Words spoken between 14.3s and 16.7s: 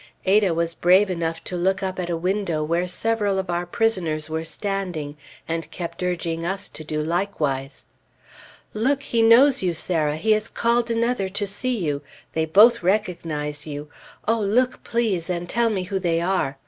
look, please, and tell me who they are!